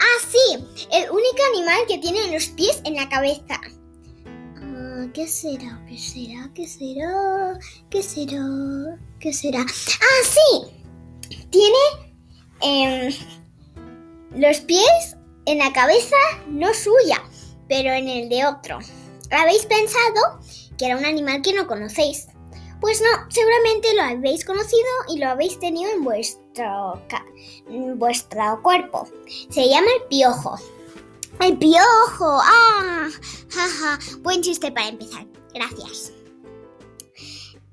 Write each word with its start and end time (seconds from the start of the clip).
Ah, 0.00 0.26
sí, 0.30 0.86
el 0.92 1.10
único 1.10 1.38
animal 1.54 1.80
que 1.88 1.98
tiene 1.98 2.32
los 2.32 2.48
pies 2.48 2.80
en 2.84 2.94
la 2.94 3.08
cabeza. 3.08 3.60
Ah, 4.56 5.06
¿Qué 5.12 5.26
será? 5.26 5.80
¿Qué 5.86 5.98
será? 5.98 6.50
¿Qué 6.54 6.66
será? 8.02 8.98
¿Qué 9.20 9.32
será? 9.32 9.60
Ah, 9.60 10.22
sí, 10.22 11.38
tiene 11.50 11.78
em, 12.62 13.14
los 14.34 14.60
pies 14.60 15.16
en 15.46 15.58
la 15.58 15.72
cabeza, 15.72 16.16
no 16.48 16.72
suya, 16.74 17.22
pero 17.68 17.92
en 17.92 18.08
el 18.08 18.28
de 18.28 18.46
otro. 18.46 18.78
¿Habéis 19.30 19.66
pensado 19.66 20.40
que 20.78 20.86
era 20.86 20.96
un 20.96 21.04
animal 21.04 21.42
que 21.42 21.52
no 21.52 21.66
conocéis? 21.66 22.28
Pues 22.84 23.00
no, 23.00 23.30
seguramente 23.30 23.94
lo 23.94 24.02
habéis 24.02 24.44
conocido 24.44 24.86
y 25.08 25.18
lo 25.18 25.28
habéis 25.28 25.58
tenido 25.58 25.90
en 25.90 26.04
vuestro, 26.04 27.00
vuestro 27.96 28.60
cuerpo. 28.62 29.08
Se 29.48 29.66
llama 29.70 29.86
el 29.98 30.06
piojo. 30.08 30.58
¡El 31.40 31.56
piojo! 31.56 32.40
¡Ah! 32.42 33.08
¡Jaja! 33.48 33.98
Buen 34.18 34.42
chiste 34.42 34.70
para 34.70 34.88
empezar. 34.88 35.26
Gracias. 35.54 36.12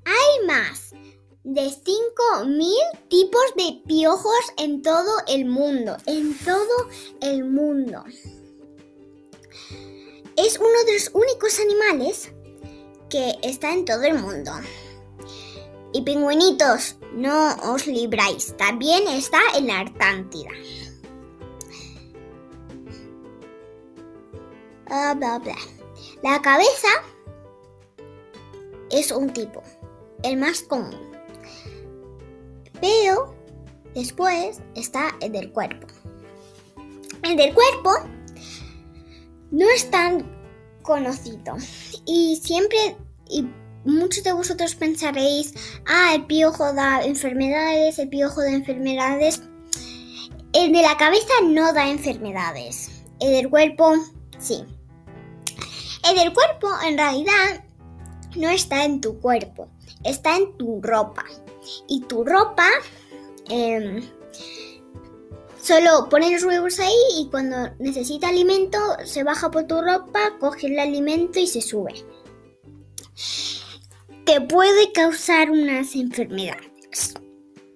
Hay 0.06 0.46
más 0.46 0.94
de 1.44 1.60
5.000 1.60 2.72
tipos 3.10 3.44
de 3.54 3.82
piojos 3.86 4.52
en 4.56 4.80
todo 4.80 5.12
el 5.28 5.44
mundo. 5.44 5.94
En 6.06 6.38
todo 6.38 6.88
el 7.20 7.44
mundo. 7.44 8.02
Es 10.38 10.58
uno 10.58 10.84
de 10.86 10.94
los 10.94 11.10
únicos 11.12 11.60
animales 11.60 12.32
que 13.10 13.34
está 13.42 13.74
en 13.74 13.84
todo 13.84 14.04
el 14.04 14.18
mundo. 14.18 14.52
Y 15.92 16.02
pingüinitos, 16.02 16.96
no 17.12 17.54
os 17.72 17.86
libráis. 17.86 18.56
También 18.56 19.06
está 19.08 19.40
en 19.56 19.66
la 19.66 19.80
Artántida. 19.80 20.50
Bla, 24.86 25.14
bla, 25.14 25.38
bla. 25.38 25.56
La 26.22 26.40
cabeza 26.40 26.88
es 28.90 29.10
un 29.10 29.32
tipo, 29.32 29.62
el 30.22 30.36
más 30.36 30.62
común. 30.62 31.12
Pero 32.80 33.34
después 33.94 34.60
está 34.74 35.16
el 35.20 35.32
del 35.32 35.52
cuerpo. 35.52 35.86
El 37.22 37.36
del 37.36 37.54
cuerpo 37.54 37.90
no 39.50 39.68
es 39.70 39.90
tan 39.90 40.26
conocido 40.82 41.56
y 42.06 42.36
siempre 42.42 42.96
muchos 43.84 44.24
de 44.24 44.32
vosotros 44.32 44.74
pensaréis, 44.74 45.54
ah, 45.86 46.14
el 46.14 46.26
piojo 46.26 46.72
da 46.72 47.02
enfermedades, 47.02 47.98
el 47.98 48.08
piojo 48.08 48.40
da 48.40 48.50
enfermedades. 48.50 49.42
El 50.52 50.72
de 50.72 50.82
la 50.82 50.96
cabeza 50.96 51.32
no 51.44 51.72
da 51.72 51.88
enfermedades. 51.88 52.90
El 53.20 53.32
del 53.32 53.50
cuerpo, 53.50 53.94
sí. 54.38 54.64
El 56.08 56.16
del 56.16 56.32
cuerpo, 56.32 56.68
en 56.86 56.98
realidad, 56.98 57.64
no 58.36 58.50
está 58.50 58.84
en 58.84 59.00
tu 59.00 59.18
cuerpo, 59.20 59.68
está 60.04 60.36
en 60.36 60.56
tu 60.56 60.80
ropa. 60.82 61.24
Y 61.88 62.02
tu 62.02 62.24
ropa, 62.24 62.68
eh, 63.48 64.02
solo 65.60 66.08
pones 66.10 66.32
los 66.32 66.44
huevos 66.44 66.80
ahí 66.80 66.92
y 67.16 67.28
cuando 67.30 67.70
necesita 67.78 68.28
alimento, 68.28 68.78
se 69.04 69.22
baja 69.22 69.50
por 69.50 69.66
tu 69.66 69.80
ropa, 69.80 70.36
coge 70.40 70.66
el 70.66 70.78
alimento 70.78 71.38
y 71.38 71.46
se 71.46 71.62
sube 71.62 72.04
te 74.32 74.40
puede 74.40 74.90
causar 74.92 75.50
unas 75.50 75.94
enfermedades. 75.94 77.12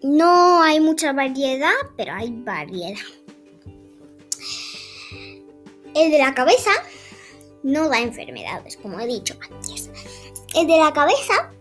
No 0.03 0.63
hay 0.63 0.81
mucha 0.81 1.13
variedad, 1.13 1.75
pero 1.99 2.15
hay 2.15 2.31
variedad. 2.31 2.99
El 5.95 6.11
de 6.11 6.19
la 6.19 6.33
cabeza 6.33 6.71
no 7.63 7.91
da 7.91 8.01
enfermedades, 8.01 8.79
como 8.79 8.99
he 8.99 9.07
dicho 9.07 9.35
antes. 9.51 9.91
El 10.55 10.67
de 10.67 10.79
la 10.79 10.95
cabeza 10.95 11.53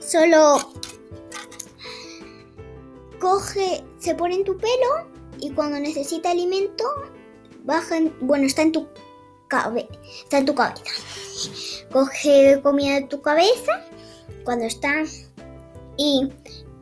solo 0.00 0.72
coge, 3.20 3.84
se 4.00 4.16
pone 4.16 4.34
en 4.34 4.44
tu 4.44 4.56
pelo 4.56 5.06
y 5.38 5.50
cuando 5.50 5.78
necesita 5.78 6.32
alimento, 6.32 6.84
baja, 7.62 8.00
bueno, 8.22 8.44
está 8.44 8.62
en 8.62 8.72
tu, 8.72 8.88
está 10.24 10.38
en 10.38 10.46
tu 10.46 10.54
cabeza 10.54 10.82
coge 11.90 12.60
comida 12.62 12.94
de 12.94 13.02
tu 13.02 13.20
cabeza 13.20 13.84
cuando 14.44 14.66
está 14.66 15.04
y, 15.96 16.28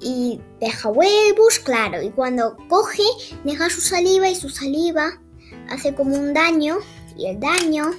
y 0.00 0.41
deja 0.60 0.88
huevos, 0.88 1.59
claro, 1.59 2.03
y 2.03 2.10
cuando 2.10 2.56
coge 2.69 3.03
deja 3.44 3.71
su 3.71 3.81
saliva 3.81 4.28
y 4.28 4.34
su 4.34 4.49
saliva 4.49 5.21
hace 5.71 5.94
como 5.94 6.16
un 6.16 6.34
daño 6.34 6.77
y 7.16 7.27
el 7.27 7.41
daño 7.41 7.93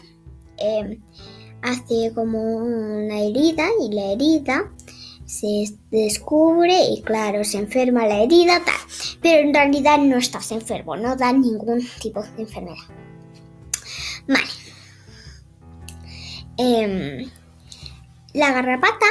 em, 0.58 1.02
hace 1.62 2.12
como 2.14 2.40
una 2.58 3.20
herida 3.20 3.68
y 3.82 3.94
la 3.94 4.12
herida 4.12 4.72
se 5.26 5.66
descubre 5.92 6.74
y 6.92 7.02
claro, 7.02 7.44
se 7.44 7.58
enferma 7.58 8.08
la 8.08 8.22
herida, 8.22 8.64
tal. 8.64 8.76
Pero 9.22 9.46
en 9.46 9.54
realidad 9.54 9.98
no 9.98 10.18
estás 10.18 10.52
enfermo, 10.54 10.96
no 10.96 11.18
da 11.18 11.34
ningún 11.34 11.86
tipo 12.00 12.22
de 12.22 12.44
enfermedad. 12.44 13.06
Vale. 14.28 14.48
Em, 16.58 17.30
la 18.34 18.52
garrapata, 18.52 19.06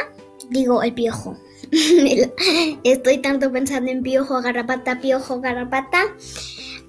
digo 0.50 0.82
el 0.82 0.94
piojo. 0.94 1.37
Estoy 2.84 3.19
tanto 3.19 3.50
pensando 3.50 3.91
en 3.91 4.03
piojo, 4.03 4.41
garrapata, 4.41 5.00
piojo, 5.00 5.41
garrapata. 5.41 6.03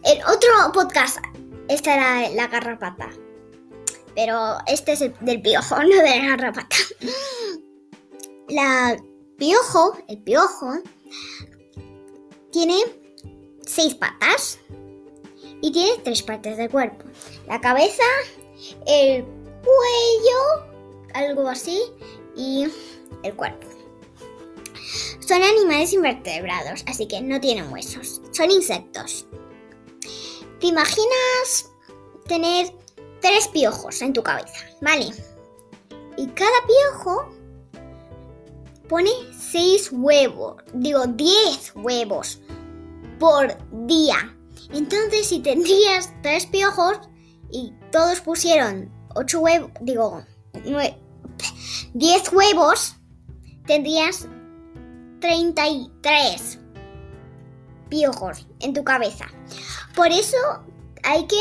En 0.03 0.23
otro 0.23 0.71
podcast, 0.73 1.17
esta 1.67 1.95
era 1.95 2.33
la 2.33 2.47
garrapata. 2.47 3.09
Pero 4.15 4.57
este 4.65 4.93
es 4.93 5.01
el 5.01 5.13
del 5.21 5.41
piojo, 5.41 5.75
no 5.83 5.89
de 5.89 6.19
la 6.19 6.27
garrapata. 6.29 6.75
La 8.49 8.97
piojo, 9.37 9.97
el 10.07 10.17
piojo, 10.19 10.79
tiene 12.51 12.77
seis 13.61 13.93
patas 13.95 14.59
y 15.61 15.71
tiene 15.71 16.01
tres 16.03 16.23
partes 16.23 16.57
del 16.57 16.69
cuerpo. 16.69 17.05
La 17.47 17.59
cabeza, 17.61 18.03
el 18.85 19.23
cuello, 19.63 20.67
algo 21.13 21.47
así, 21.47 21.81
y 22.35 22.67
el 23.23 23.35
cuerpo. 23.35 23.67
Son 25.19 25.43
animales 25.43 25.91
invertebrados, 25.91 26.83
así 26.87 27.07
que 27.07 27.19
no 27.19 27.41
tienen 27.41 27.71
huesos. 27.71 28.21
Son 28.31 28.49
insectos. 28.49 29.25
¿Te 30.59 30.67
imaginas 30.67 31.69
tener 32.27 32.73
tres 33.21 33.47
piojos 33.49 34.01
en 34.01 34.13
tu 34.13 34.23
cabeza? 34.23 34.65
¿Vale? 34.81 35.09
Y 36.15 36.27
cada 36.27 36.49
piojo 36.65 37.29
pone 38.87 39.11
seis 39.37 39.89
huevos, 39.91 40.63
digo 40.73 41.05
diez 41.07 41.73
huevos 41.75 42.39
por 43.19 43.55
día. 43.85 44.36
Entonces, 44.71 45.27
si 45.27 45.39
tendrías 45.39 46.13
tres 46.21 46.45
piojos 46.45 46.99
y 47.51 47.73
todos 47.91 48.21
pusieron 48.21 48.91
8 49.15 49.39
huevos, 49.39 49.71
digo, 49.81 50.23
10 51.93 52.33
huevos, 52.33 52.95
tendrías 53.65 54.27
33 55.19 56.59
piojos 57.89 58.47
en 58.59 58.73
tu 58.73 58.83
cabeza. 58.83 59.27
Por 59.95 60.07
eso 60.07 60.37
hay 61.03 61.25
que 61.27 61.39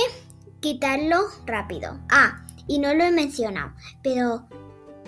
quitarlo 0.60 1.18
rápido. 1.44 1.98
Ah, 2.10 2.46
y 2.66 2.78
no 2.78 2.94
lo 2.94 3.04
he 3.04 3.12
mencionado, 3.12 3.72
pero 4.02 4.46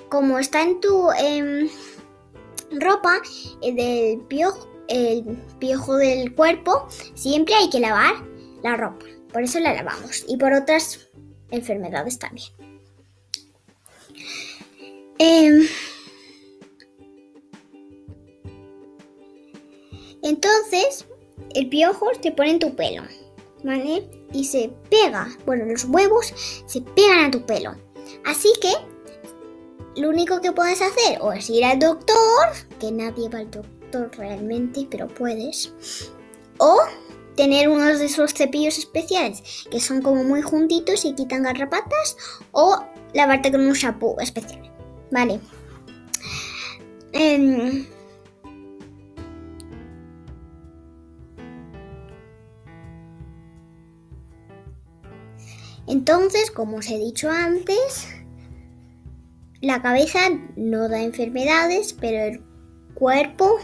como 0.08 0.38
está 0.38 0.62
en 0.62 0.80
tu 0.80 1.10
em, 1.12 1.68
ropa, 2.80 3.20
el 3.62 3.76
del 3.76 4.20
piojo, 4.26 4.68
el 4.88 5.24
piojo 5.58 5.96
del 5.96 6.34
cuerpo, 6.34 6.88
siempre 7.14 7.54
hay 7.54 7.70
que 7.70 7.80
lavar 7.80 8.14
la 8.62 8.76
ropa. 8.76 9.04
Por 9.32 9.42
eso 9.42 9.60
la 9.60 9.74
lavamos. 9.74 10.24
Y 10.26 10.36
por 10.36 10.52
otras 10.52 11.08
enfermedades 11.50 12.18
también. 12.18 12.48
Em, 15.18 15.66
entonces, 20.22 21.04
el 21.54 21.68
piojo 21.68 22.06
te 22.20 22.32
pone 22.32 22.52
en 22.52 22.58
tu 22.58 22.74
pelo. 22.74 23.02
¿vale? 23.64 24.08
Y 24.32 24.44
se 24.44 24.70
pega, 24.90 25.28
bueno, 25.46 25.64
los 25.64 25.84
huevos 25.84 26.32
se 26.66 26.80
pegan 26.80 27.26
a 27.26 27.30
tu 27.30 27.44
pelo. 27.44 27.74
Así 28.24 28.50
que 28.60 28.72
lo 30.00 30.10
único 30.10 30.40
que 30.40 30.52
puedes 30.52 30.80
hacer 30.80 31.18
o 31.20 31.32
es 31.32 31.48
ir 31.50 31.64
al 31.64 31.78
doctor, 31.78 32.48
que 32.78 32.92
nadie 32.92 33.28
va 33.28 33.40
al 33.40 33.50
doctor 33.50 33.77
realmente, 34.16 34.86
pero 34.90 35.08
puedes, 35.08 35.72
o 36.58 36.78
tener 37.36 37.68
unos 37.68 38.00
de 38.00 38.06
esos 38.06 38.34
cepillos 38.34 38.78
especiales 38.78 39.66
que 39.70 39.80
son 39.80 40.02
como 40.02 40.24
muy 40.24 40.42
juntitos 40.42 41.04
y 41.04 41.14
quitan 41.14 41.44
garrapatas, 41.44 42.16
o 42.52 42.84
lavarte 43.14 43.50
con 43.50 43.60
un 43.60 43.72
shampoo 43.72 44.18
especial, 44.20 44.70
¿vale? 45.10 45.40
Em, 47.12 47.86
entonces, 55.86 56.50
como 56.50 56.78
os 56.78 56.88
he 56.90 56.98
dicho 56.98 57.30
antes, 57.30 58.08
la 59.60 59.80
cabeza 59.80 60.18
no 60.56 60.88
da 60.88 61.02
enfermedades, 61.02 61.92
pero 61.92 62.24
el 62.24 62.42
cuerpo 62.94 63.58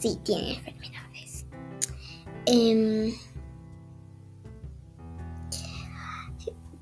sí 0.00 0.18
tiene 0.24 0.54
enfermedades. 0.54 1.46
Em, 2.46 3.14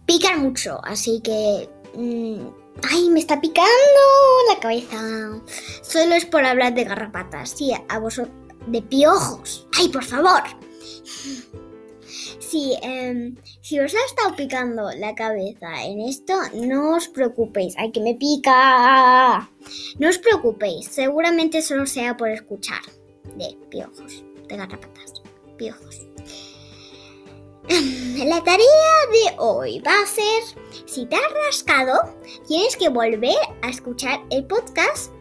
pican 0.06 0.42
mucho, 0.42 0.80
así 0.84 1.20
que... 1.20 1.68
mm, 1.94 2.46
¡Ay, 2.88 3.10
me 3.10 3.18
está 3.18 3.40
picando 3.40 3.68
la 4.48 4.60
cabeza! 4.60 5.42
Solo 5.82 6.14
es 6.14 6.24
por 6.24 6.44
hablar 6.44 6.74
de 6.74 6.84
garrapatas, 6.84 7.50
sí, 7.50 7.72
a 7.88 7.98
vosotros... 7.98 8.34
De 8.68 8.82
piojos. 8.82 9.66
¡Ay, 9.78 9.88
por 9.88 10.04
favor! 10.04 10.42
Sí, 12.38 12.74
em, 12.82 13.36
si 13.62 13.80
os 13.80 13.94
ha 13.94 14.04
estado 14.06 14.36
picando 14.36 14.90
la 14.92 15.14
cabeza 15.14 15.84
en 15.84 16.00
esto, 16.00 16.34
no 16.54 16.96
os 16.96 17.08
preocupéis. 17.08 17.74
¡Ay, 17.78 17.92
que 17.92 18.00
me 18.00 18.14
pica! 18.14 19.50
No 19.98 20.08
os 20.08 20.18
preocupéis, 20.18 20.86
seguramente 20.86 21.62
solo 21.62 21.86
sea 21.86 22.16
por 22.16 22.28
escuchar 22.28 22.80
de 23.38 23.56
piojos, 23.70 24.24
de 24.48 24.56
garrapatas, 24.56 25.22
piojos. 25.56 26.02
La 27.68 28.42
tarea 28.42 28.98
de 29.12 29.36
hoy 29.38 29.80
va 29.80 30.02
a 30.02 30.06
ser, 30.06 30.42
si 30.86 31.06
te 31.06 31.16
has 31.16 31.32
rascado, 31.46 32.14
tienes 32.46 32.76
que 32.76 32.88
volver 32.88 33.36
a 33.62 33.68
escuchar 33.68 34.20
el 34.30 34.44
podcast 34.46 35.12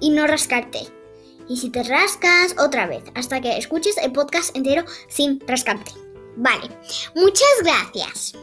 y 0.00 0.10
no 0.10 0.26
rascarte. 0.26 0.80
Y 1.48 1.56
si 1.56 1.70
te 1.70 1.82
rascas, 1.82 2.54
otra 2.58 2.86
vez, 2.86 3.04
hasta 3.14 3.40
que 3.40 3.56
escuches 3.56 3.96
el 3.98 4.12
podcast 4.12 4.56
entero 4.56 4.84
sin 5.08 5.40
rascarte. 5.46 5.92
Vale, 6.36 6.68
muchas 7.14 7.48
gracias 7.62 8.34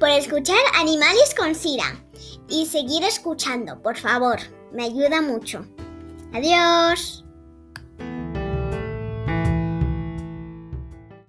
por 0.00 0.08
escuchar 0.08 0.58
Animales 0.74 1.34
con 1.36 1.54
Sira 1.54 2.04
y 2.48 2.66
seguir 2.66 3.04
escuchando, 3.04 3.80
por 3.80 3.96
favor, 3.96 4.38
me 4.72 4.84
ayuda 4.84 5.22
mucho. 5.22 5.64
Adiós. 6.32 7.21